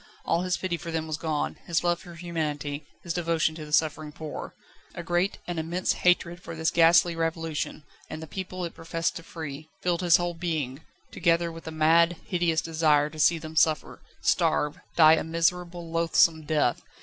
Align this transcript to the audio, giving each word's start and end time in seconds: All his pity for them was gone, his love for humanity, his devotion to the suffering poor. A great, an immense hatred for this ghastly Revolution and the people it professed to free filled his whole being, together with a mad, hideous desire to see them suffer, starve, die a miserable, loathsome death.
All 0.25 0.41
his 0.41 0.57
pity 0.57 0.77
for 0.77 0.89
them 0.89 1.05
was 1.05 1.15
gone, 1.17 1.59
his 1.67 1.83
love 1.83 1.99
for 1.99 2.15
humanity, 2.15 2.87
his 3.03 3.13
devotion 3.13 3.53
to 3.53 3.67
the 3.67 3.71
suffering 3.71 4.11
poor. 4.11 4.55
A 4.95 5.03
great, 5.03 5.37
an 5.45 5.59
immense 5.59 5.91
hatred 5.93 6.41
for 6.41 6.55
this 6.55 6.71
ghastly 6.71 7.15
Revolution 7.15 7.83
and 8.09 8.19
the 8.19 8.25
people 8.25 8.65
it 8.65 8.73
professed 8.73 9.15
to 9.17 9.21
free 9.21 9.69
filled 9.83 10.01
his 10.01 10.17
whole 10.17 10.33
being, 10.33 10.81
together 11.11 11.51
with 11.51 11.67
a 11.67 11.71
mad, 11.71 12.17
hideous 12.25 12.61
desire 12.61 13.11
to 13.11 13.19
see 13.19 13.37
them 13.37 13.55
suffer, 13.55 14.01
starve, 14.23 14.79
die 14.95 15.13
a 15.13 15.23
miserable, 15.23 15.91
loathsome 15.91 16.45
death. 16.47 16.81